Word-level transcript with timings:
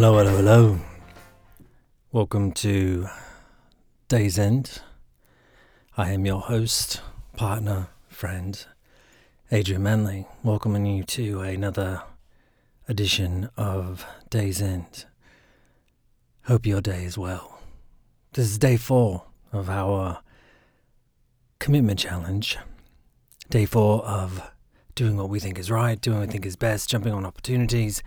Hello, 0.00 0.16
hello, 0.16 0.36
hello. 0.36 0.78
Welcome 2.12 2.52
to 2.52 3.08
Day's 4.06 4.38
End. 4.38 4.80
I 5.96 6.12
am 6.12 6.24
your 6.24 6.40
host, 6.40 7.00
partner, 7.34 7.88
friend, 8.06 8.64
Adrian 9.50 9.82
Manley, 9.82 10.28
welcoming 10.44 10.86
you 10.86 11.02
to 11.02 11.40
another 11.40 12.04
edition 12.86 13.50
of 13.56 14.06
Day's 14.30 14.62
End. 14.62 15.04
Hope 16.44 16.64
your 16.64 16.80
day 16.80 17.02
is 17.02 17.18
well. 17.18 17.58
This 18.34 18.52
is 18.52 18.56
day 18.56 18.76
four 18.76 19.24
of 19.52 19.68
our 19.68 20.20
commitment 21.58 21.98
challenge. 21.98 22.56
Day 23.50 23.66
four 23.66 24.04
of 24.06 24.48
doing 24.94 25.16
what 25.16 25.28
we 25.28 25.40
think 25.40 25.58
is 25.58 25.72
right, 25.72 26.00
doing 26.00 26.18
what 26.18 26.28
we 26.28 26.32
think 26.32 26.46
is 26.46 26.54
best, 26.54 26.88
jumping 26.88 27.12
on 27.12 27.26
opportunities, 27.26 28.00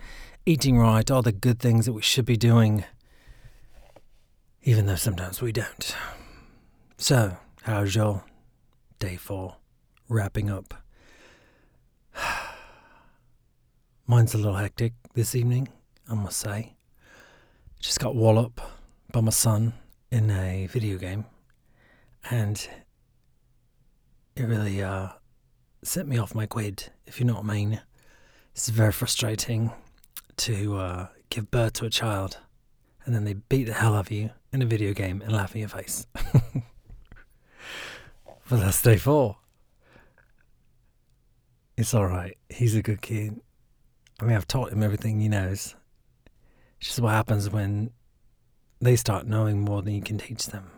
eating 0.44 0.76
right, 0.78 1.08
all 1.10 1.22
the 1.22 1.32
good 1.32 1.60
things 1.60 1.86
that 1.86 1.92
we 1.92 2.02
should 2.02 2.24
be 2.24 2.36
doing, 2.36 2.84
even 4.64 4.86
though 4.86 4.96
sometimes 4.96 5.40
we 5.40 5.52
don't. 5.52 5.94
So, 6.98 7.36
how's 7.62 7.94
your 7.94 8.24
day 8.98 9.16
four 9.16 9.56
wrapping 10.08 10.50
up? 10.50 10.74
Mine's 14.06 14.34
a 14.34 14.38
little 14.38 14.56
hectic 14.56 14.94
this 15.14 15.34
evening, 15.34 15.68
I 16.08 16.14
must 16.14 16.40
say. 16.40 16.74
Just 17.78 18.00
got 18.00 18.16
walloped 18.16 18.60
by 19.12 19.20
my 19.20 19.30
son 19.30 19.74
in 20.10 20.30
a 20.30 20.66
video 20.66 20.98
game, 20.98 21.24
and 22.30 22.68
it 24.34 24.42
really 24.42 24.82
uh, 24.82 25.08
set 25.84 26.06
me 26.06 26.18
off 26.18 26.34
my 26.34 26.46
quid, 26.46 26.90
if 27.06 27.20
you 27.20 27.26
know 27.26 27.34
what 27.34 27.44
I 27.44 27.54
mean. 27.54 27.80
It's 28.54 28.68
very 28.68 28.92
frustrating 28.92 29.70
to 30.38 30.76
uh, 30.76 31.06
give 31.30 31.50
birth 31.50 31.74
to 31.74 31.86
a 31.86 31.90
child 31.90 32.38
and 33.04 33.14
then 33.14 33.24
they 33.24 33.34
beat 33.34 33.64
the 33.64 33.72
hell 33.72 33.94
out 33.94 34.06
of 34.06 34.10
you 34.10 34.30
in 34.52 34.62
a 34.62 34.66
video 34.66 34.92
game 34.92 35.22
and 35.22 35.32
laugh 35.32 35.54
in 35.54 35.60
your 35.60 35.68
face. 35.68 36.06
but 36.54 36.62
that's 38.48 38.82
day 38.82 38.96
four. 38.96 39.36
It's 41.76 41.94
alright. 41.94 42.36
He's 42.48 42.74
a 42.74 42.82
good 42.82 43.00
kid. 43.00 43.40
I 44.20 44.24
mean, 44.24 44.36
I've 44.36 44.46
taught 44.46 44.72
him 44.72 44.82
everything 44.82 45.20
he 45.20 45.28
knows. 45.28 45.74
It's 46.78 46.88
just 46.88 47.00
what 47.00 47.12
happens 47.12 47.50
when 47.50 47.90
they 48.80 48.96
start 48.96 49.26
knowing 49.26 49.60
more 49.60 49.82
than 49.82 49.94
you 49.94 50.02
can 50.02 50.18
teach 50.18 50.46
them. 50.46 50.70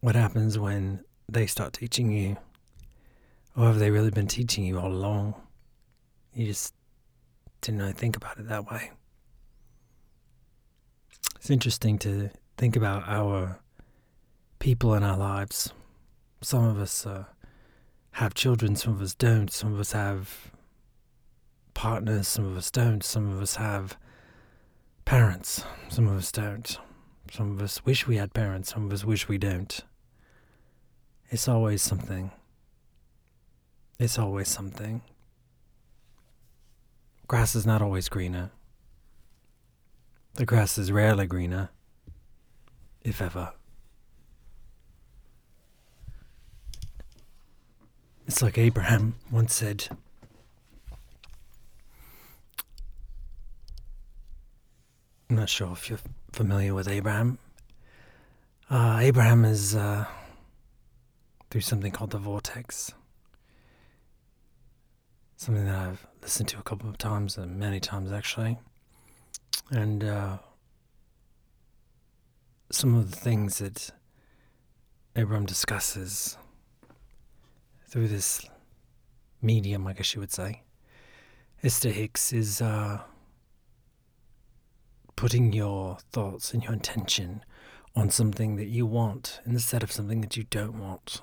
What 0.00 0.14
happens 0.14 0.58
when 0.58 1.04
they 1.28 1.46
start 1.46 1.74
teaching 1.74 2.10
you? 2.10 2.36
Or 3.56 3.66
have 3.66 3.78
they 3.78 3.90
really 3.90 4.10
been 4.10 4.26
teaching 4.26 4.64
you 4.64 4.78
all 4.78 4.90
along? 4.90 5.34
You 6.34 6.46
just 6.46 6.74
didn't 7.64 7.80
really 7.80 7.92
think 7.92 8.16
about 8.16 8.38
it 8.38 8.48
that 8.48 8.70
way. 8.70 8.90
It's 11.36 11.50
interesting 11.50 11.98
to 12.00 12.30
think 12.58 12.76
about 12.76 13.08
our 13.08 13.58
people 14.58 14.94
in 14.94 15.02
our 15.02 15.16
lives. 15.16 15.72
Some 16.42 16.64
of 16.64 16.78
us 16.78 17.06
uh, 17.06 17.24
have 18.12 18.34
children, 18.34 18.76
some 18.76 18.92
of 18.92 19.00
us 19.00 19.14
don't. 19.14 19.50
Some 19.50 19.72
of 19.72 19.80
us 19.80 19.92
have 19.92 20.52
partners, 21.72 22.28
some 22.28 22.44
of 22.44 22.56
us 22.56 22.70
don't. 22.70 23.02
Some 23.02 23.30
of 23.32 23.40
us 23.40 23.56
have 23.56 23.96
parents, 25.06 25.64
some 25.88 26.06
of 26.06 26.16
us 26.18 26.30
don't. 26.30 26.78
Some 27.32 27.52
of 27.52 27.62
us 27.62 27.84
wish 27.84 28.06
we 28.06 28.16
had 28.16 28.34
parents, 28.34 28.72
some 28.72 28.84
of 28.84 28.92
us 28.92 29.04
wish 29.04 29.26
we 29.26 29.38
don't. 29.38 29.80
It's 31.30 31.48
always 31.48 31.80
something. 31.80 32.30
It's 33.98 34.18
always 34.18 34.48
something. 34.48 35.00
Grass 37.34 37.56
is 37.56 37.66
not 37.66 37.82
always 37.82 38.08
greener. 38.08 38.52
The 40.34 40.46
grass 40.46 40.78
is 40.78 40.92
rarely 40.92 41.26
greener, 41.26 41.70
if 43.02 43.20
ever. 43.20 43.54
It's 48.28 48.40
like 48.40 48.56
Abraham 48.56 49.16
once 49.32 49.52
said 49.52 49.88
I'm 55.28 55.34
not 55.34 55.48
sure 55.48 55.72
if 55.72 55.90
you're 55.90 55.98
familiar 56.30 56.72
with 56.72 56.86
Abraham. 56.86 57.38
Uh, 58.70 58.98
Abraham 59.00 59.44
is 59.44 59.74
uh, 59.74 60.04
through 61.50 61.62
something 61.62 61.90
called 61.90 62.10
the 62.10 62.18
vortex 62.18 62.92
something 65.36 65.64
that 65.64 65.74
I've 65.74 66.06
listened 66.22 66.48
to 66.50 66.58
a 66.58 66.62
couple 66.62 66.88
of 66.88 66.98
times, 66.98 67.36
and 67.36 67.58
many 67.58 67.80
times 67.80 68.12
actually. 68.12 68.58
And 69.70 70.04
uh, 70.04 70.38
some 72.70 72.94
of 72.94 73.10
the 73.10 73.16
things 73.16 73.58
that 73.58 73.90
Abram 75.16 75.46
discusses 75.46 76.36
through 77.88 78.08
this 78.08 78.44
medium, 79.40 79.86
I 79.86 79.92
guess 79.92 80.14
you 80.14 80.20
would 80.20 80.32
say, 80.32 80.62
Esther 81.62 81.90
Hicks 81.90 82.32
is 82.32 82.60
uh, 82.60 83.00
putting 85.16 85.52
your 85.52 85.98
thoughts 86.12 86.52
and 86.52 86.62
your 86.62 86.72
intention 86.72 87.44
on 87.96 88.10
something 88.10 88.56
that 88.56 88.66
you 88.66 88.84
want 88.86 89.40
instead 89.46 89.82
of 89.82 89.92
something 89.92 90.20
that 90.20 90.36
you 90.36 90.44
don't 90.44 90.78
want 90.78 91.22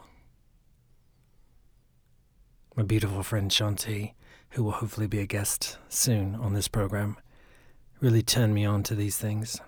my 2.75 2.83
beautiful 2.83 3.23
friend 3.23 3.51
Shanti, 3.51 4.13
who 4.51 4.63
will 4.63 4.71
hopefully 4.71 5.07
be 5.07 5.19
a 5.19 5.25
guest 5.25 5.77
soon 5.89 6.35
on 6.35 6.53
this 6.53 6.67
program, 6.67 7.17
really 7.99 8.21
turned 8.21 8.53
me 8.53 8.65
on 8.65 8.83
to 8.83 8.95
these 8.95 9.17
things. 9.17 9.59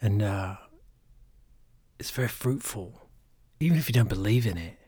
And 0.00 0.22
uh, 0.22 0.56
it's 1.98 2.10
very 2.10 2.28
fruitful, 2.28 3.08
even 3.60 3.78
if 3.78 3.88
you 3.88 3.94
don't 3.94 4.08
believe 4.08 4.46
in 4.46 4.58
it. 4.58 4.78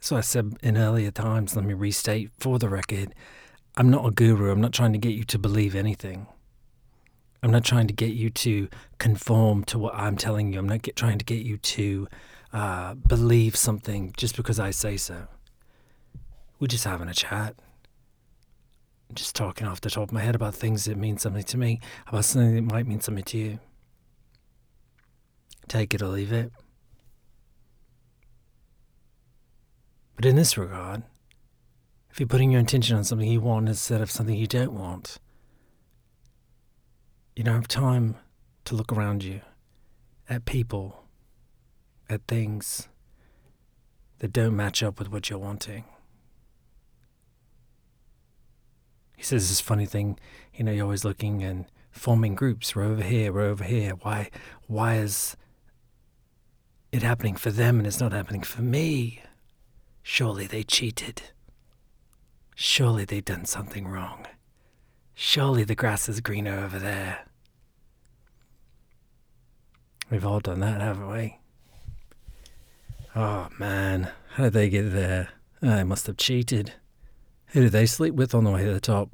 So 0.00 0.16
I 0.16 0.20
said 0.20 0.56
in 0.62 0.76
earlier 0.76 1.10
times, 1.10 1.56
let 1.56 1.64
me 1.64 1.74
restate 1.74 2.30
for 2.38 2.58
the 2.58 2.68
record 2.68 3.14
I'm 3.76 3.90
not 3.90 4.04
a 4.04 4.10
guru. 4.10 4.50
I'm 4.50 4.60
not 4.60 4.72
trying 4.72 4.92
to 4.92 4.98
get 4.98 5.14
you 5.14 5.22
to 5.22 5.38
believe 5.38 5.76
anything. 5.76 6.26
I'm 7.44 7.52
not 7.52 7.62
trying 7.62 7.86
to 7.86 7.94
get 7.94 8.10
you 8.10 8.28
to 8.30 8.68
conform 8.98 9.62
to 9.66 9.78
what 9.78 9.94
I'm 9.94 10.16
telling 10.16 10.52
you. 10.52 10.58
I'm 10.58 10.68
not 10.68 10.82
get, 10.82 10.96
trying 10.96 11.18
to 11.18 11.24
get 11.24 11.46
you 11.46 11.58
to 11.58 12.08
uh, 12.52 12.94
believe 12.94 13.56
something 13.56 14.12
just 14.16 14.36
because 14.36 14.58
I 14.58 14.70
say 14.70 14.96
so. 14.96 15.26
We're 16.58 16.66
just 16.66 16.84
having 16.84 17.08
a 17.08 17.14
chat. 17.14 17.54
Just 19.14 19.34
talking 19.34 19.66
off 19.66 19.80
the 19.80 19.90
top 19.90 20.04
of 20.08 20.12
my 20.12 20.20
head 20.20 20.34
about 20.34 20.54
things 20.54 20.84
that 20.84 20.96
mean 20.96 21.18
something 21.18 21.44
to 21.44 21.56
me, 21.58 21.80
about 22.06 22.24
something 22.24 22.54
that 22.56 22.62
might 22.62 22.86
mean 22.86 23.00
something 23.00 23.24
to 23.24 23.38
you. 23.38 23.60
Take 25.66 25.94
it 25.94 26.02
or 26.02 26.08
leave 26.08 26.32
it. 26.32 26.52
But 30.16 30.24
in 30.24 30.36
this 30.36 30.58
regard, 30.58 31.04
if 32.10 32.18
you're 32.18 32.26
putting 32.26 32.50
your 32.50 32.60
intention 32.60 32.96
on 32.96 33.04
something 33.04 33.30
you 33.30 33.40
want 33.40 33.68
instead 33.68 34.00
of 34.00 34.10
something 34.10 34.34
you 34.34 34.46
don't 34.46 34.72
want, 34.72 35.18
you 37.36 37.44
don't 37.44 37.54
have 37.54 37.68
time 37.68 38.16
to 38.64 38.74
look 38.74 38.92
around 38.92 39.22
you 39.22 39.42
at 40.28 40.44
people 40.44 41.04
at 42.08 42.26
things 42.26 42.88
that 44.18 44.32
don't 44.32 44.56
match 44.56 44.82
up 44.82 44.98
with 44.98 45.10
what 45.10 45.30
you're 45.30 45.38
wanting. 45.38 45.84
He 49.16 49.22
says 49.22 49.48
this 49.48 49.60
funny 49.60 49.86
thing, 49.86 50.18
you 50.54 50.64
know, 50.64 50.72
you're 50.72 50.84
always 50.84 51.04
looking 51.04 51.42
and 51.42 51.66
forming 51.90 52.34
groups. 52.34 52.74
We're 52.74 52.84
over 52.84 53.02
here, 53.02 53.32
we're 53.32 53.42
over 53.42 53.64
here. 53.64 53.92
Why 54.02 54.30
why 54.66 54.96
is 54.96 55.36
it 56.92 57.02
happening 57.02 57.36
for 57.36 57.50
them 57.50 57.78
and 57.78 57.86
it's 57.86 58.00
not 58.00 58.12
happening 58.12 58.42
for 58.42 58.62
me? 58.62 59.22
Surely 60.02 60.46
they 60.46 60.62
cheated. 60.62 61.22
Surely 62.54 63.04
they've 63.04 63.24
done 63.24 63.44
something 63.44 63.86
wrong. 63.86 64.26
Surely 65.14 65.64
the 65.64 65.74
grass 65.74 66.08
is 66.08 66.20
greener 66.20 66.58
over 66.58 66.78
there. 66.78 67.26
We've 70.10 70.24
all 70.24 70.40
done 70.40 70.60
that, 70.60 70.80
haven't 70.80 71.10
we? 71.10 71.38
Oh 73.20 73.48
man, 73.58 74.12
how 74.34 74.44
did 74.44 74.52
they 74.52 74.68
get 74.68 74.92
there? 74.92 75.30
They 75.60 75.82
must 75.82 76.06
have 76.06 76.18
cheated. 76.18 76.74
Who 77.46 77.62
did 77.62 77.72
they 77.72 77.84
sleep 77.84 78.14
with 78.14 78.32
on 78.32 78.44
the 78.44 78.52
way 78.52 78.64
to 78.64 78.72
the 78.72 78.78
top? 78.78 79.10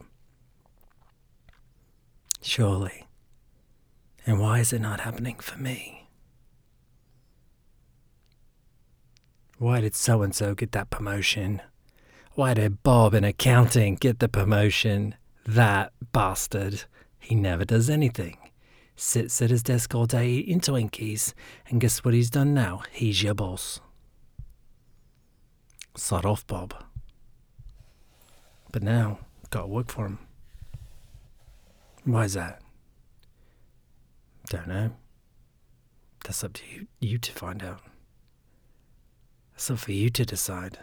Surely. 2.43 3.07
And 4.27 4.39
why 4.39 4.59
is 4.59 4.75
it 4.75 4.83
not 4.83 5.01
happening 5.01 5.37
for 5.37 5.57
me? 5.57 6.11
Why 9.57 9.81
did 9.81 9.95
so 9.95 10.21
and 10.21 10.35
so 10.35 10.55
get 10.55 10.73
that 10.73 10.91
promotion? 10.91 11.63
Why 12.35 12.53
did 12.53 12.83
Bob 12.83 13.15
in 13.15 13.25
accounting 13.25 13.95
get 13.95 14.19
the 14.19 14.29
promotion? 14.29 15.15
That 15.47 15.95
bastard. 16.13 16.85
He 17.19 17.35
never 17.35 17.65
does 17.65 17.89
anything. 17.89 18.37
Sits 18.97 19.41
at 19.41 19.49
his 19.49 19.63
desk 19.63 19.95
all 19.95 20.05
day 20.05 20.29
eating 20.29 20.61
Twinkies, 20.61 21.33
and 21.71 21.81
guess 21.81 22.05
what 22.05 22.13
he's 22.13 22.29
done 22.29 22.53
now? 22.53 22.83
He's 22.93 23.23
your 23.23 23.33
boss. 23.33 23.81
Sod 25.97 26.25
off, 26.25 26.47
Bob. 26.47 26.75
But 28.73 28.83
now, 28.83 29.21
gotta 29.51 29.69
work 29.69 29.91
for 29.91 30.07
him. 30.07 30.19
Why 32.05 32.25
is 32.25 32.35
that? 32.35 32.61
Don't 34.49 34.67
know. 34.67 34.91
That's 36.25 36.43
up 36.43 36.55
to 36.55 36.63
you, 36.71 36.87
you 37.01 37.19
to 37.19 37.33
find 37.33 37.63
out. 37.63 37.81
That's 39.53 39.71
up 39.71 39.79
for 39.79 39.93
you 39.93 40.11
to 40.11 40.25
decide. 40.25 40.79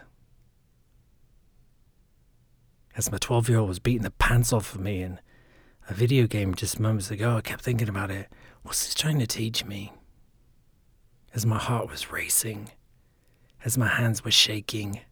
As 2.96 3.12
my 3.12 3.18
12 3.18 3.48
year 3.48 3.58
old 3.58 3.68
was 3.68 3.78
beating 3.78 4.02
the 4.02 4.10
pants 4.10 4.52
off 4.52 4.74
of 4.74 4.80
me 4.80 5.02
in 5.02 5.20
a 5.88 5.94
video 5.94 6.26
game 6.26 6.54
just 6.54 6.80
moments 6.80 7.10
ago, 7.10 7.36
I 7.36 7.40
kept 7.40 7.62
thinking 7.62 7.88
about 7.88 8.10
it. 8.10 8.28
What's 8.62 8.84
this 8.84 8.94
trying 8.94 9.18
to 9.18 9.26
teach 9.26 9.64
me? 9.64 9.92
As 11.34 11.46
my 11.46 11.58
heart 11.58 11.88
was 11.90 12.10
racing, 12.10 12.70
as 13.64 13.78
my 13.78 13.88
hands 13.88 14.24
were 14.24 14.30
shaking. 14.30 14.96
It 14.96 15.02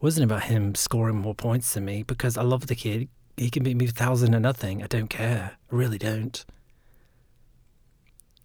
wasn't 0.00 0.30
about 0.30 0.44
him 0.44 0.74
scoring 0.74 1.16
more 1.16 1.34
points 1.34 1.74
than 1.74 1.84
me 1.84 2.02
because 2.02 2.36
I 2.36 2.42
love 2.42 2.66
the 2.66 2.74
kid. 2.74 3.08
He 3.36 3.50
can 3.50 3.62
beat 3.62 3.76
me 3.76 3.86
a 3.86 3.90
thousand 3.90 4.32
to 4.32 4.40
nothing. 4.40 4.82
I 4.82 4.86
don't 4.86 5.08
care. 5.08 5.52
I 5.70 5.74
really 5.74 5.98
don't. 5.98 6.44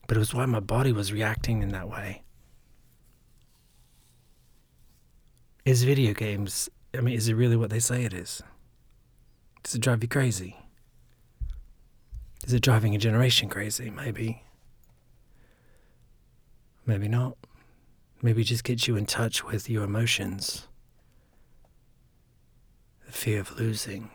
But 0.07 0.17
it 0.17 0.19
was 0.19 0.33
why 0.33 0.45
my 0.45 0.59
body 0.59 0.91
was 0.91 1.13
reacting 1.13 1.61
in 1.61 1.69
that 1.69 1.89
way. 1.89 2.23
Is 5.65 5.83
video 5.83 6.13
games, 6.13 6.69
I 6.93 7.01
mean, 7.01 7.15
is 7.15 7.29
it 7.29 7.35
really 7.35 7.55
what 7.55 7.69
they 7.69 7.79
say 7.79 8.03
it 8.03 8.13
is? 8.13 8.41
Does 9.63 9.75
it 9.75 9.81
drive 9.81 10.03
you 10.03 10.09
crazy? 10.09 10.57
Is 12.45 12.51
it 12.51 12.61
driving 12.61 12.93
a 12.93 12.97
generation 12.97 13.47
crazy? 13.47 13.89
Maybe. 13.89 14.43
Maybe 16.85 17.07
not. 17.07 17.37
Maybe 18.23 18.45
just 18.45 18.63
gets 18.63 18.87
you 18.87 18.95
in 18.95 19.05
touch 19.05 19.43
with 19.43 19.69
your 19.69 19.83
emotions. 19.83 20.69
The 23.05 23.11
fear 23.11 23.41
of 23.41 23.59
losing. 23.59 24.11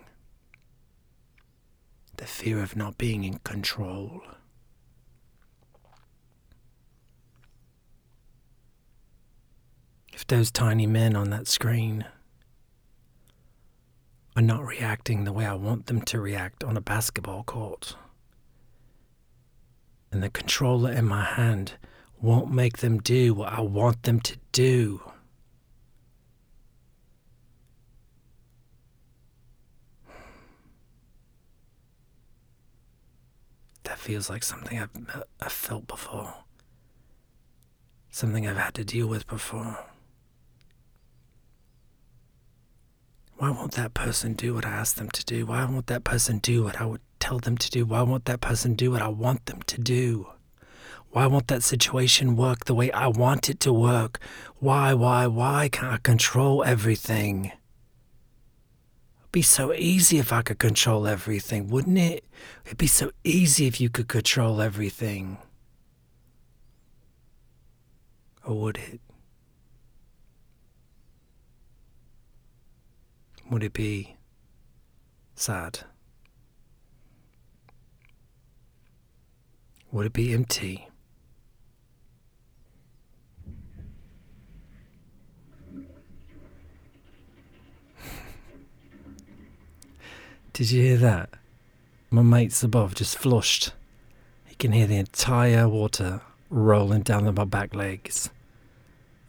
The 2.16 2.24
fear 2.24 2.62
of 2.62 2.74
not 2.74 2.96
being 2.96 3.22
in 3.22 3.38
control. 3.40 4.22
If 10.14 10.26
those 10.26 10.50
tiny 10.50 10.86
men 10.86 11.14
on 11.14 11.28
that 11.28 11.46
screen 11.46 12.06
are 14.34 14.42
not 14.42 14.64
reacting 14.64 15.24
the 15.24 15.34
way 15.34 15.44
I 15.44 15.52
want 15.52 15.84
them 15.84 16.00
to 16.00 16.18
react 16.18 16.64
on 16.64 16.78
a 16.78 16.80
basketball 16.80 17.44
court, 17.44 17.94
and 20.10 20.22
the 20.22 20.30
controller 20.30 20.90
in 20.90 21.04
my 21.04 21.24
hand 21.24 21.74
won't 22.20 22.52
make 22.52 22.78
them 22.78 22.98
do 22.98 23.34
what 23.34 23.52
I 23.52 23.60
want 23.60 24.02
them 24.02 24.20
to 24.20 24.36
do. 24.52 25.00
That 33.84 33.98
feels 33.98 34.28
like 34.28 34.42
something 34.42 34.78
I've, 34.78 34.90
uh, 35.14 35.22
I've 35.40 35.52
felt 35.52 35.86
before, 35.86 36.34
something 38.10 38.46
I've 38.46 38.56
had 38.56 38.74
to 38.74 38.84
deal 38.84 39.06
with 39.06 39.26
before. 39.26 39.78
Why 43.38 43.50
won't 43.50 43.72
that 43.72 43.94
person 43.94 44.34
do 44.34 44.54
what 44.54 44.66
I 44.66 44.70
ask 44.70 44.96
them 44.96 45.08
to 45.10 45.24
do? 45.24 45.46
Why 45.46 45.64
won't 45.64 45.86
that 45.86 46.02
person 46.02 46.38
do 46.38 46.64
what 46.64 46.80
I 46.80 46.84
would 46.84 47.00
tell 47.20 47.38
them 47.38 47.56
to 47.56 47.70
do? 47.70 47.86
Why 47.86 48.02
won't 48.02 48.24
that 48.24 48.40
person 48.40 48.74
do 48.74 48.90
what 48.90 49.00
I 49.00 49.08
want 49.08 49.46
them 49.46 49.62
to 49.62 49.80
do? 49.80 50.26
Why 51.10 51.26
won't 51.26 51.48
that 51.48 51.62
situation 51.62 52.36
work 52.36 52.66
the 52.66 52.74
way 52.74 52.90
I 52.92 53.06
want 53.06 53.48
it 53.48 53.60
to 53.60 53.72
work? 53.72 54.20
Why, 54.58 54.94
why, 54.94 55.26
why 55.26 55.68
can't 55.70 55.92
I 55.94 55.98
control 55.98 56.62
everything? 56.64 57.46
It'd 59.20 59.32
be 59.32 59.42
so 59.42 59.72
easy 59.72 60.18
if 60.18 60.32
I 60.32 60.42
could 60.42 60.58
control 60.58 61.06
everything, 61.06 61.68
wouldn't 61.68 61.98
it? 61.98 62.24
It'd 62.66 62.78
be 62.78 62.86
so 62.86 63.10
easy 63.24 63.66
if 63.66 63.80
you 63.80 63.90
could 63.90 64.08
control 64.08 64.60
everything. 64.60 65.38
Or 68.44 68.58
would 68.60 68.78
it? 68.78 69.00
Would 73.50 73.62
it 73.64 73.72
be 73.72 74.16
sad? 75.34 75.80
Would 79.90 80.06
it 80.06 80.12
be 80.12 80.34
empty? 80.34 80.88
Did 90.52 90.70
you 90.70 90.82
hear 90.82 90.96
that? 90.98 91.30
My 92.10 92.20
mates 92.20 92.62
above 92.62 92.94
just 92.94 93.16
flushed. 93.16 93.72
You 94.50 94.56
can 94.56 94.72
hear 94.72 94.86
the 94.86 94.96
entire 94.96 95.68
water 95.68 96.20
rolling 96.50 97.02
down 97.02 97.32
my 97.32 97.44
back 97.44 97.74
legs. 97.74 98.28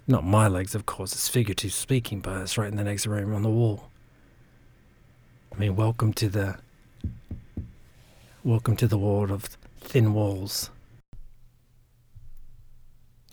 Not 0.08 0.26
my 0.26 0.48
legs, 0.48 0.76
of 0.76 0.86
course, 0.86 1.14
it's 1.14 1.30
figurative 1.30 1.72
speaking, 1.72 2.20
but 2.20 2.42
it's 2.42 2.58
right 2.58 2.68
in 2.68 2.78
the 2.78 2.84
next 2.84 3.06
room 3.06 3.34
on 3.34 3.44
the 3.44 3.50
wall. 3.50 3.90
I 5.54 5.58
mean, 5.58 5.76
welcome 5.76 6.14
to 6.14 6.28
the 6.28 6.58
welcome 8.44 8.76
to 8.78 8.88
the 8.88 8.98
world 8.98 9.30
of 9.32 9.56
thin 9.90 10.14
walls. 10.14 10.70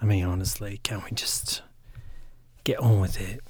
I 0.00 0.06
mean, 0.06 0.24
honestly, 0.24 0.80
can't 0.82 1.04
we 1.04 1.10
just 1.10 1.60
get 2.64 2.78
on 2.78 2.98
with 2.98 3.20
it? 3.20 3.42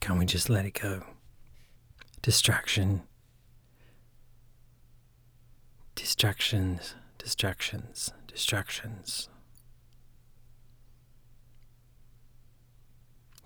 Can't 0.00 0.18
we 0.18 0.24
just 0.24 0.48
let 0.48 0.64
it 0.64 0.80
go? 0.80 1.02
Distraction. 2.22 3.02
Distractions, 5.94 6.94
distractions, 7.18 8.10
distractions. 8.26 9.28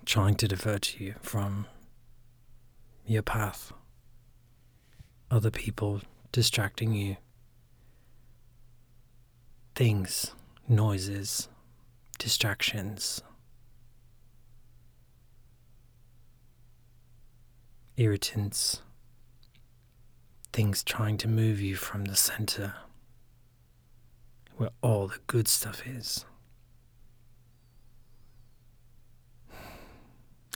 trying 0.05 0.37
to 0.37 0.47
divert 0.47 1.01
you 1.01 1.17
from 1.21 1.67
your 3.05 3.23
path. 3.23 3.73
Other 5.31 5.51
people 5.51 6.03
distracting 6.31 6.93
you. 6.93 7.17
Things, 9.75 10.33
noises, 10.69 11.49
distractions. 12.19 13.23
Irritants, 17.97 18.83
things 20.53 20.85
trying 20.85 21.17
to 21.19 21.29
move 21.29 21.61
you 21.61 21.77
from 21.77 22.05
the 22.05 22.17
center 22.17 22.75
where 24.57 24.71
all 24.83 25.09
the 25.09 25.19
good 25.27 25.49
stuff 25.49 25.83
is. 25.87 26.25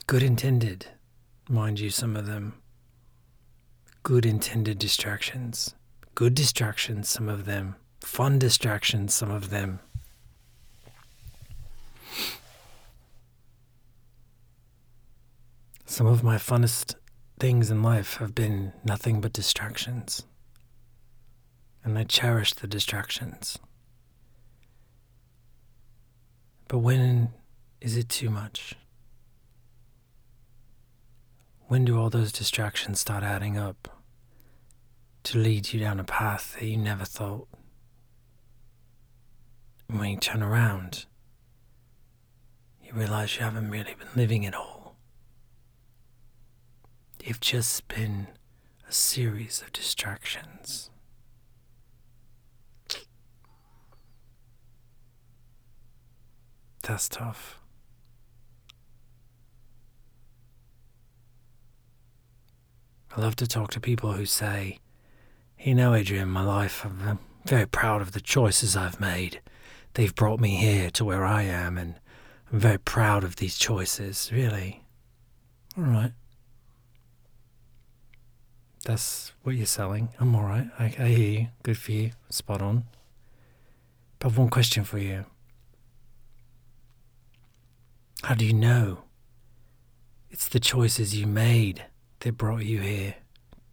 Good 0.07 0.23
intended, 0.23 0.87
mind 1.49 1.79
you, 1.79 1.89
some 1.89 2.15
of 2.15 2.25
them. 2.25 2.60
Good 4.03 4.25
intended 4.25 4.79
distractions. 4.79 5.75
Good 6.15 6.33
distractions, 6.33 7.07
some 7.07 7.29
of 7.29 7.45
them. 7.45 7.75
Fun 7.99 8.39
distractions, 8.39 9.13
some 9.13 9.29
of 9.29 9.51
them. 9.51 9.79
Some 15.85 16.07
of 16.07 16.23
my 16.23 16.37
funnest 16.37 16.95
things 17.39 17.69
in 17.69 17.83
life 17.83 18.15
have 18.15 18.33
been 18.33 18.73
nothing 18.83 19.21
but 19.21 19.33
distractions. 19.33 20.23
And 21.83 21.97
I 21.97 22.03
cherish 22.03 22.53
the 22.53 22.67
distractions. 22.67 23.59
But 26.67 26.79
when 26.79 27.29
is 27.81 27.97
it 27.97 28.09
too 28.09 28.29
much? 28.31 28.75
When 31.71 31.85
do 31.85 31.97
all 31.97 32.09
those 32.09 32.33
distractions 32.33 32.99
start 32.99 33.23
adding 33.23 33.57
up 33.57 33.87
to 35.23 35.37
lead 35.37 35.71
you 35.71 35.79
down 35.79 36.01
a 36.01 36.03
path 36.03 36.57
that 36.59 36.65
you 36.65 36.75
never 36.75 37.05
thought? 37.05 37.47
And 39.87 39.97
when 39.97 40.09
you 40.09 40.17
turn 40.17 40.43
around, 40.43 41.05
you 42.83 42.91
realize 42.91 43.37
you 43.37 43.43
haven't 43.43 43.71
really 43.71 43.95
been 43.97 44.09
living 44.17 44.43
it 44.43 44.53
all. 44.53 44.97
You've 47.23 47.39
just 47.39 47.87
been 47.87 48.27
a 48.85 48.91
series 48.91 49.61
of 49.61 49.71
distractions. 49.71 50.89
That's 56.83 57.07
tough. 57.07 57.60
I 63.15 63.21
love 63.21 63.35
to 63.37 63.47
talk 63.47 63.71
to 63.71 63.79
people 63.79 64.13
who 64.13 64.25
say, 64.25 64.79
You 65.59 65.75
know, 65.75 65.93
Adrian, 65.93 66.29
my 66.29 66.43
life, 66.43 66.85
I'm 66.85 67.19
very 67.45 67.65
proud 67.65 68.01
of 68.01 68.13
the 68.13 68.21
choices 68.21 68.77
I've 68.77 69.01
made. 69.01 69.41
They've 69.95 70.15
brought 70.15 70.39
me 70.39 70.55
here 70.55 70.89
to 70.91 71.03
where 71.03 71.25
I 71.25 71.43
am, 71.43 71.77
and 71.77 71.95
I'm 72.51 72.59
very 72.59 72.77
proud 72.77 73.25
of 73.25 73.35
these 73.35 73.57
choices, 73.57 74.31
really. 74.31 74.83
All 75.77 75.83
right. 75.83 76.13
That's 78.85 79.33
what 79.43 79.55
you're 79.55 79.65
selling. 79.65 80.09
I'm 80.19 80.33
all 80.33 80.43
right. 80.43 80.69
I, 80.79 80.85
I 80.85 81.07
hear 81.07 81.39
you. 81.39 81.47
Good 81.63 81.77
for 81.77 81.91
you. 81.91 82.11
Spot 82.29 82.61
on. 82.61 82.85
But 84.19 84.29
I've 84.29 84.37
one 84.37 84.49
question 84.49 84.85
for 84.85 84.97
you. 84.97 85.25
How 88.23 88.35
do 88.35 88.45
you 88.45 88.53
know 88.53 89.03
it's 90.29 90.47
the 90.47 90.59
choices 90.59 91.15
you 91.15 91.27
made 91.27 91.85
that 92.21 92.37
brought 92.37 92.63
you 92.63 92.79
here 92.79 93.15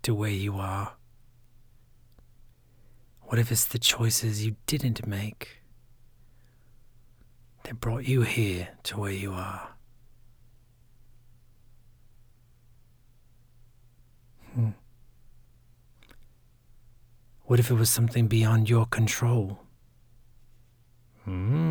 to 0.02 0.14
where 0.14 0.30
you 0.30 0.56
are? 0.56 0.94
What 3.22 3.38
if 3.38 3.52
it's 3.52 3.66
the 3.66 3.78
choices 3.78 4.44
you 4.44 4.56
didn't 4.66 5.06
make 5.06 5.58
that 7.64 7.78
brought 7.78 8.08
you 8.08 8.22
here 8.22 8.68
to 8.84 8.98
where 8.98 9.12
you 9.12 9.32
are? 9.32 9.68
Hmm. 14.54 14.70
What 17.44 17.60
if 17.60 17.70
it 17.70 17.74
was 17.74 17.90
something 17.90 18.28
beyond 18.28 18.70
your 18.70 18.86
control? 18.86 19.60
Hmm. 21.24 21.67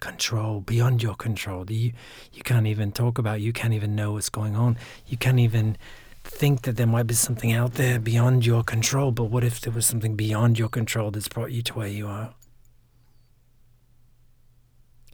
Control 0.00 0.60
beyond 0.60 1.02
your 1.02 1.14
control. 1.14 1.70
You 1.70 1.92
you 2.32 2.42
can't 2.42 2.66
even 2.66 2.90
talk 2.90 3.18
about. 3.18 3.40
You 3.40 3.52
can't 3.52 3.74
even 3.74 3.94
know 3.94 4.12
what's 4.12 4.30
going 4.30 4.56
on. 4.56 4.78
You 5.06 5.16
can't 5.18 5.38
even 5.38 5.76
think 6.24 6.62
that 6.62 6.76
there 6.76 6.86
might 6.86 7.06
be 7.06 7.14
something 7.14 7.52
out 7.52 7.74
there 7.74 7.98
beyond 7.98 8.46
your 8.46 8.62
control, 8.62 9.10
but 9.12 9.24
what 9.24 9.44
if 9.44 9.60
there 9.60 9.72
was 9.72 9.86
something 9.86 10.16
beyond 10.16 10.58
your 10.58 10.68
control 10.68 11.10
that's 11.10 11.28
brought 11.28 11.52
you 11.52 11.62
to 11.62 11.74
where 11.74 11.88
you 11.88 12.06
are? 12.06 12.34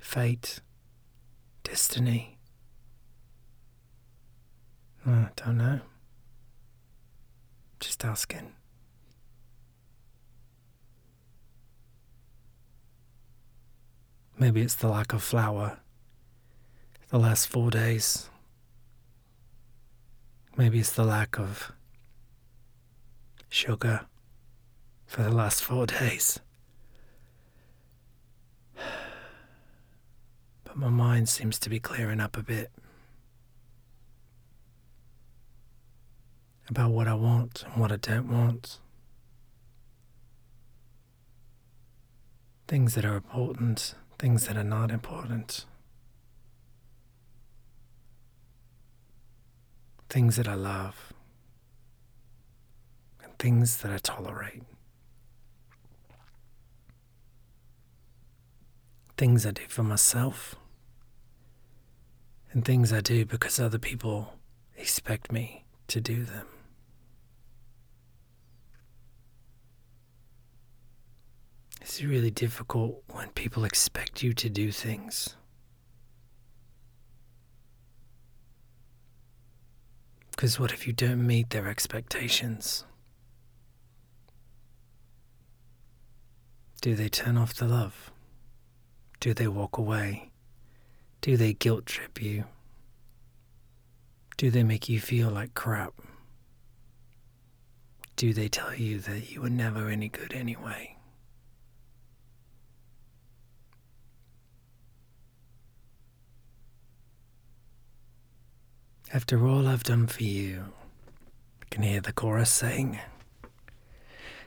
Fate, 0.00 0.60
destiny. 1.64 2.38
I 5.04 5.28
don't 5.36 5.58
know. 5.58 5.80
Just 7.80 8.04
asking. 8.04 8.52
Maybe 14.38 14.60
it's 14.60 14.74
the 14.74 14.88
lack 14.88 15.12
of 15.12 15.22
flour 15.22 15.78
the 17.08 17.18
last 17.18 17.46
four 17.46 17.70
days. 17.70 18.28
Maybe 20.56 20.80
it's 20.80 20.92
the 20.92 21.04
lack 21.04 21.38
of 21.38 21.72
sugar 23.48 24.06
for 25.06 25.22
the 25.22 25.30
last 25.30 25.62
four 25.62 25.86
days. 25.86 26.40
But 30.64 30.76
my 30.76 30.88
mind 30.90 31.28
seems 31.28 31.58
to 31.60 31.70
be 31.70 31.78
clearing 31.78 32.20
up 32.20 32.36
a 32.36 32.42
bit 32.42 32.70
about 36.68 36.90
what 36.90 37.06
I 37.08 37.14
want 37.14 37.64
and 37.64 37.80
what 37.80 37.92
I 37.92 37.96
don't 37.96 38.28
want. 38.28 38.80
Things 42.66 42.94
that 42.96 43.04
are 43.04 43.14
important, 43.14 43.94
things 44.18 44.46
that 44.46 44.56
are 44.56 44.64
not 44.64 44.90
important. 44.90 45.66
things 50.08 50.36
that 50.36 50.48
I 50.48 50.54
love, 50.54 51.12
and 53.22 53.36
things 53.38 53.78
that 53.78 53.92
I 53.92 53.98
tolerate, 53.98 54.62
things 59.16 59.44
I 59.44 59.50
do 59.50 59.64
for 59.68 59.82
myself, 59.82 60.54
and 62.52 62.64
things 62.64 62.92
I 62.92 63.00
do 63.00 63.24
because 63.24 63.58
other 63.58 63.78
people 63.78 64.34
expect 64.76 65.32
me 65.32 65.64
to 65.88 66.00
do 66.00 66.24
them. 66.24 66.46
It's 71.86 72.02
really 72.02 72.32
difficult 72.32 73.04
when 73.12 73.28
people 73.28 73.64
expect 73.64 74.20
you 74.20 74.32
to 74.32 74.50
do 74.50 74.72
things. 74.72 75.36
Because 80.32 80.58
what 80.58 80.72
if 80.72 80.88
you 80.88 80.92
don't 80.92 81.24
meet 81.24 81.50
their 81.50 81.68
expectations? 81.68 82.84
Do 86.80 86.96
they 86.96 87.08
turn 87.08 87.38
off 87.38 87.54
the 87.54 87.68
love? 87.68 88.10
Do 89.20 89.32
they 89.32 89.46
walk 89.46 89.78
away? 89.78 90.32
Do 91.20 91.36
they 91.36 91.52
guilt 91.52 91.86
trip 91.86 92.20
you? 92.20 92.46
Do 94.36 94.50
they 94.50 94.64
make 94.64 94.88
you 94.88 94.98
feel 94.98 95.30
like 95.30 95.54
crap? 95.54 95.94
Do 98.16 98.32
they 98.32 98.48
tell 98.48 98.74
you 98.74 98.98
that 98.98 99.30
you 99.30 99.42
were 99.42 99.50
never 99.50 99.88
any 99.88 100.08
good 100.08 100.32
anyway? 100.34 100.95
After 109.14 109.46
all 109.46 109.68
I've 109.68 109.84
done 109.84 110.08
for 110.08 110.24
you, 110.24 110.64
I 111.62 111.66
can 111.70 111.84
hear 111.84 112.00
the 112.00 112.12
chorus 112.12 112.50
saying, 112.50 112.98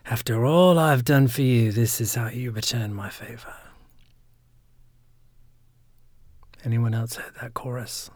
After 0.06 0.46
all 0.46 0.78
I've 0.78 1.06
done 1.06 1.30
for 1.30 1.42
you, 1.42 1.72
this 1.72 2.02
is 2.02 2.16
how 2.16 2.28
you 2.28 2.52
return 2.52 2.94
my 2.94 3.10
favor. 3.10 3.54
Anyone 6.66 6.94
else 6.94 7.16
heard 7.16 7.36
that 7.42 7.54
chorus? 7.54 8.10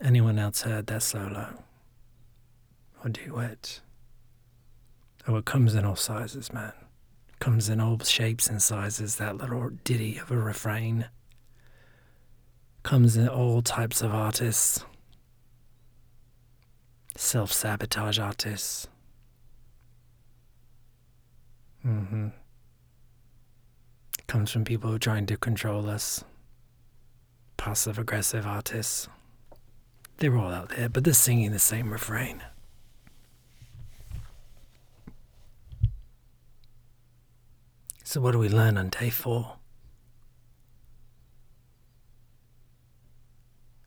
Anyone 0.00 0.36
else 0.36 0.62
heard 0.62 0.88
that 0.88 1.02
solo? 1.04 1.62
Or 3.04 3.08
duet? 3.08 3.80
Oh, 5.28 5.36
it 5.36 5.44
comes 5.44 5.76
in 5.76 5.84
all 5.84 5.94
sizes, 5.94 6.52
man. 6.52 6.72
It 7.28 7.38
comes 7.38 7.68
in 7.68 7.80
all 7.80 8.00
shapes 8.00 8.48
and 8.48 8.60
sizes, 8.60 9.16
that 9.16 9.36
little 9.36 9.70
ditty 9.84 10.18
of 10.18 10.32
a 10.32 10.36
refrain 10.36 11.06
comes 12.82 13.16
in 13.16 13.28
all 13.28 13.62
types 13.62 14.02
of 14.02 14.14
artists 14.14 14.84
self 17.16 17.52
sabotage 17.52 18.18
artists. 18.18 18.88
Mm-hmm. 21.86 22.28
Comes 24.26 24.50
from 24.50 24.64
people 24.64 24.90
who 24.90 24.96
are 24.96 25.00
trying 25.00 25.26
to 25.26 25.36
control 25.36 25.88
us. 25.88 26.24
Passive 27.56 27.98
aggressive 27.98 28.46
artists. 28.46 29.08
They're 30.18 30.36
all 30.36 30.52
out 30.52 30.70
there, 30.70 30.88
but 30.88 31.04
they're 31.04 31.14
singing 31.14 31.52
the 31.52 31.58
same 31.58 31.92
refrain. 31.92 32.42
So, 38.04 38.20
what 38.20 38.32
do 38.32 38.38
we 38.38 38.48
learn 38.48 38.76
on 38.76 38.88
day 38.90 39.10
four? 39.10 39.56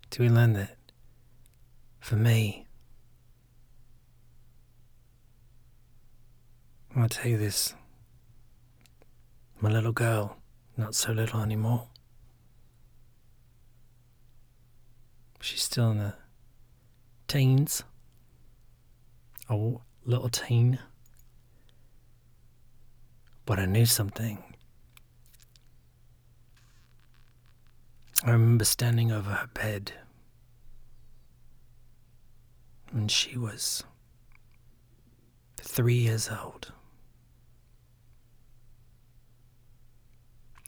Do 0.10 0.24
we 0.24 0.30
learn 0.30 0.54
that 0.54 0.78
for 2.00 2.16
me, 2.16 2.68
I'll 6.96 7.10
tell 7.10 7.30
you 7.30 7.38
this 7.38 7.74
my 9.60 9.70
little 9.70 9.92
girl, 9.92 10.38
not 10.78 10.94
so 10.96 11.12
little 11.12 11.42
anymore. 11.42 11.88
She's 15.42 15.64
still 15.64 15.92
in 15.92 15.98
the 15.98 16.14
teens, 17.28 17.84
a 19.50 19.56
little 20.06 20.30
teen. 20.30 20.80
But 23.46 23.60
I 23.60 23.66
knew 23.66 23.86
something. 23.86 24.55
I 28.25 28.32
remember 28.32 28.65
standing 28.65 29.12
over 29.12 29.29
her 29.29 29.50
bed 29.53 29.91
when 32.91 33.08
she 33.08 33.38
was 33.38 33.84
three 35.62 35.94
years 35.94 36.27
old. 36.32 36.72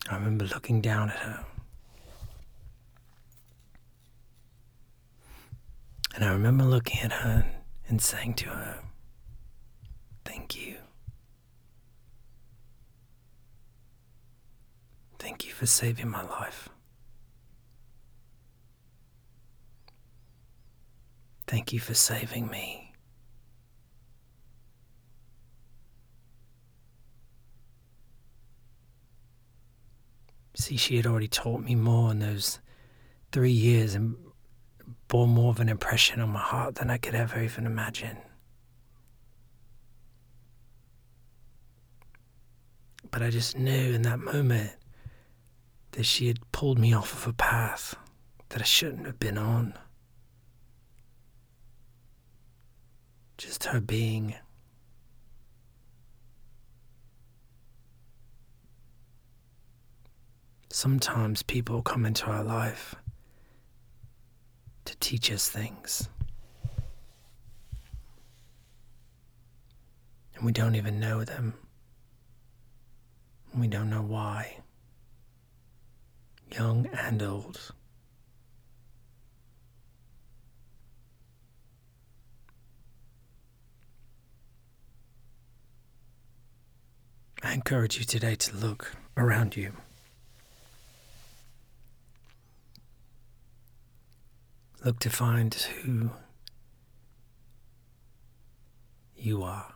I 0.08 0.14
remember 0.14 0.44
looking 0.44 0.80
down 0.80 1.10
at 1.10 1.16
her. 1.16 1.44
And 6.14 6.24
I 6.24 6.30
remember 6.30 6.62
looking 6.62 7.00
at 7.00 7.12
her 7.12 7.44
and 7.88 8.00
saying 8.00 8.34
to 8.34 8.50
her, 8.50 8.84
Thank 10.24 10.56
you. 10.56 10.76
Thank 15.18 15.44
you 15.44 15.52
for 15.52 15.66
saving 15.66 16.08
my 16.08 16.22
life. 16.22 16.68
Thank 21.48 21.72
you 21.72 21.80
for 21.80 21.94
saving 21.94 22.48
me. 22.48 22.92
See, 30.54 30.76
she 30.76 30.96
had 30.96 31.06
already 31.06 31.28
taught 31.28 31.62
me 31.62 31.74
more 31.74 32.10
in 32.10 32.18
those 32.18 32.60
three 33.32 33.50
years 33.50 33.94
and 33.94 34.16
bore 35.08 35.26
more 35.26 35.48
of 35.48 35.58
an 35.60 35.70
impression 35.70 36.20
on 36.20 36.28
my 36.28 36.40
heart 36.40 36.74
than 36.74 36.90
I 36.90 36.98
could 36.98 37.14
ever 37.14 37.40
even 37.40 37.64
imagine. 37.64 38.18
But 43.10 43.22
I 43.22 43.30
just 43.30 43.56
knew 43.56 43.94
in 43.94 44.02
that 44.02 44.18
moment 44.18 44.72
that 45.92 46.04
she 46.04 46.26
had 46.26 46.40
pulled 46.52 46.78
me 46.78 46.92
off 46.92 47.14
of 47.14 47.26
a 47.26 47.32
path 47.32 47.94
that 48.50 48.60
I 48.60 48.66
shouldn't 48.66 49.06
have 49.06 49.18
been 49.18 49.38
on. 49.38 49.72
Just 53.38 53.64
her 53.66 53.80
being. 53.80 54.34
Sometimes 60.70 61.42
people 61.44 61.82
come 61.82 62.04
into 62.04 62.26
our 62.26 62.42
life 62.42 62.96
to 64.84 64.96
teach 64.98 65.30
us 65.30 65.48
things. 65.48 66.08
And 70.34 70.44
we 70.44 70.50
don't 70.52 70.74
even 70.74 70.98
know 70.98 71.24
them. 71.24 71.54
We 73.56 73.68
don't 73.68 73.88
know 73.88 74.02
why. 74.02 74.58
Young 76.52 76.86
and 76.86 77.22
old. 77.22 77.72
I 87.42 87.54
encourage 87.54 87.98
you 87.98 88.04
today 88.04 88.34
to 88.34 88.56
look 88.56 88.96
around 89.16 89.56
you. 89.56 89.72
Look 94.84 94.98
to 95.00 95.10
find 95.10 95.54
who 95.54 96.10
you 99.16 99.42
are, 99.42 99.72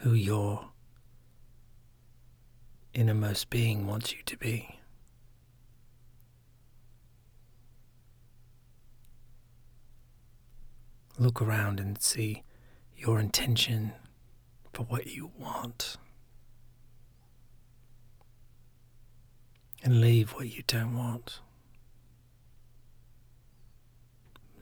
who 0.00 0.12
your 0.12 0.70
innermost 2.92 3.50
being 3.50 3.86
wants 3.86 4.12
you 4.12 4.18
to 4.26 4.36
be. 4.36 4.78
Look 11.18 11.40
around 11.40 11.80
and 11.80 12.00
see 12.00 12.42
your 12.96 13.20
intention 13.20 13.92
for 14.72 14.84
what 14.84 15.06
you 15.06 15.30
want. 15.38 15.96
And 19.82 20.00
leave 20.00 20.30
what 20.32 20.54
you 20.54 20.62
don't 20.66 20.96
want. 20.96 21.40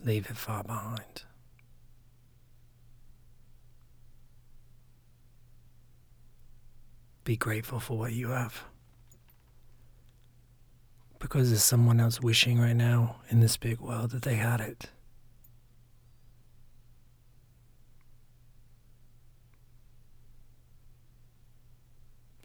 Leave 0.04 0.30
it 0.30 0.36
far 0.36 0.62
behind. 0.62 1.24
Be 7.24 7.36
grateful 7.36 7.80
for 7.80 7.98
what 7.98 8.12
you 8.12 8.28
have. 8.28 8.64
Because 11.18 11.50
there's 11.50 11.64
someone 11.64 12.00
else 12.00 12.22
wishing 12.22 12.58
right 12.60 12.76
now 12.76 13.16
in 13.28 13.40
this 13.40 13.56
big 13.56 13.80
world 13.80 14.12
that 14.12 14.22
they 14.22 14.36
had 14.36 14.60
it. 14.60 14.90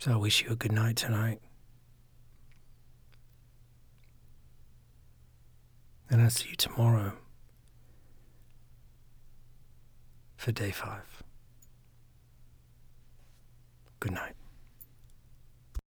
So 0.04 0.12
I 0.12 0.18
wish 0.18 0.44
you 0.44 0.50
a 0.50 0.56
good 0.58 0.74
night 0.74 0.98
tonight. 0.98 1.40
And 6.10 6.22
I'll 6.22 6.30
see 6.30 6.50
you 6.50 6.58
tomorrow 6.58 7.14
for 10.36 10.52
day 10.52 10.72
five. 10.72 11.24
Good 14.02 14.12
night. 14.12 14.36